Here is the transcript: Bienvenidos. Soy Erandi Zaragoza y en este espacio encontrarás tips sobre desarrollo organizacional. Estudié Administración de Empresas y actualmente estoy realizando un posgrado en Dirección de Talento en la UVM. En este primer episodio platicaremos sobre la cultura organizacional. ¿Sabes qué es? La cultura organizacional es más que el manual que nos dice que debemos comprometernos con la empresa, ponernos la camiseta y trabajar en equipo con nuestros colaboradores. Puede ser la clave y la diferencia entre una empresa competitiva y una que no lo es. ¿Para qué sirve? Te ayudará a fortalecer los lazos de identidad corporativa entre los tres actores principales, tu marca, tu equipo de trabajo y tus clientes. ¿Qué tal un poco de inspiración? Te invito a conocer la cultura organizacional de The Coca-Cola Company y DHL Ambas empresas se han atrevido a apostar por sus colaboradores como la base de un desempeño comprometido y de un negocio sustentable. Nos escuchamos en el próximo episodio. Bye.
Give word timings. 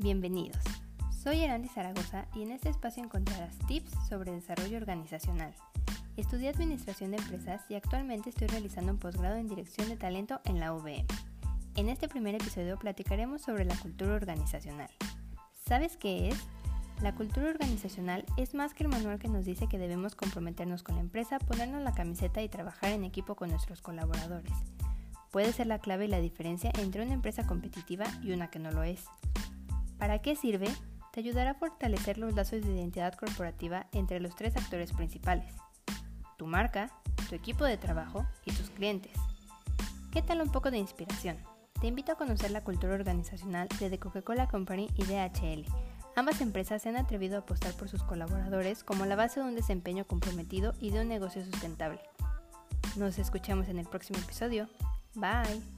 Bienvenidos. 0.00 0.62
Soy 1.10 1.40
Erandi 1.40 1.66
Zaragoza 1.66 2.28
y 2.32 2.42
en 2.42 2.52
este 2.52 2.68
espacio 2.68 3.02
encontrarás 3.02 3.58
tips 3.66 3.90
sobre 4.08 4.30
desarrollo 4.30 4.76
organizacional. 4.76 5.52
Estudié 6.16 6.50
Administración 6.50 7.10
de 7.10 7.16
Empresas 7.16 7.62
y 7.68 7.74
actualmente 7.74 8.30
estoy 8.30 8.46
realizando 8.46 8.92
un 8.92 9.00
posgrado 9.00 9.34
en 9.34 9.48
Dirección 9.48 9.88
de 9.88 9.96
Talento 9.96 10.40
en 10.44 10.60
la 10.60 10.72
UVM. 10.72 11.04
En 11.74 11.88
este 11.88 12.06
primer 12.06 12.36
episodio 12.36 12.78
platicaremos 12.78 13.42
sobre 13.42 13.64
la 13.64 13.76
cultura 13.76 14.14
organizacional. 14.14 14.88
¿Sabes 15.66 15.96
qué 15.96 16.28
es? 16.28 16.38
La 17.02 17.16
cultura 17.16 17.48
organizacional 17.48 18.24
es 18.36 18.54
más 18.54 18.74
que 18.74 18.84
el 18.84 18.90
manual 18.90 19.18
que 19.18 19.26
nos 19.26 19.44
dice 19.44 19.66
que 19.66 19.78
debemos 19.78 20.14
comprometernos 20.14 20.84
con 20.84 20.94
la 20.94 21.00
empresa, 21.00 21.40
ponernos 21.40 21.82
la 21.82 21.92
camiseta 21.92 22.40
y 22.40 22.48
trabajar 22.48 22.92
en 22.92 23.02
equipo 23.02 23.34
con 23.34 23.50
nuestros 23.50 23.82
colaboradores. 23.82 24.54
Puede 25.32 25.52
ser 25.52 25.66
la 25.66 25.80
clave 25.80 26.04
y 26.04 26.08
la 26.08 26.20
diferencia 26.20 26.70
entre 26.78 27.02
una 27.02 27.14
empresa 27.14 27.46
competitiva 27.46 28.06
y 28.22 28.30
una 28.30 28.48
que 28.48 28.60
no 28.60 28.70
lo 28.70 28.84
es. 28.84 29.04
¿Para 29.98 30.20
qué 30.20 30.36
sirve? 30.36 30.68
Te 31.12 31.20
ayudará 31.20 31.50
a 31.50 31.54
fortalecer 31.54 32.18
los 32.18 32.34
lazos 32.34 32.62
de 32.62 32.72
identidad 32.72 33.14
corporativa 33.14 33.86
entre 33.92 34.20
los 34.20 34.36
tres 34.36 34.56
actores 34.56 34.92
principales, 34.92 35.54
tu 36.36 36.46
marca, 36.46 36.90
tu 37.28 37.34
equipo 37.34 37.64
de 37.64 37.76
trabajo 37.76 38.26
y 38.44 38.52
tus 38.52 38.70
clientes. 38.70 39.12
¿Qué 40.12 40.22
tal 40.22 40.40
un 40.40 40.50
poco 40.50 40.70
de 40.70 40.78
inspiración? 40.78 41.36
Te 41.80 41.86
invito 41.86 42.12
a 42.12 42.16
conocer 42.16 42.50
la 42.50 42.64
cultura 42.64 42.94
organizacional 42.94 43.68
de 43.80 43.90
The 43.90 43.98
Coca-Cola 43.98 44.48
Company 44.48 44.88
y 44.96 45.04
DHL 45.04 45.66
Ambas 46.18 46.40
empresas 46.40 46.82
se 46.82 46.88
han 46.88 46.96
atrevido 46.96 47.36
a 47.36 47.42
apostar 47.42 47.74
por 47.74 47.88
sus 47.88 48.02
colaboradores 48.02 48.82
como 48.82 49.06
la 49.06 49.14
base 49.14 49.38
de 49.38 49.46
un 49.46 49.54
desempeño 49.54 50.04
comprometido 50.04 50.74
y 50.80 50.90
de 50.90 51.02
un 51.02 51.08
negocio 51.08 51.44
sustentable. 51.44 52.00
Nos 52.96 53.20
escuchamos 53.20 53.68
en 53.68 53.78
el 53.78 53.86
próximo 53.86 54.18
episodio. 54.18 54.68
Bye. 55.14 55.77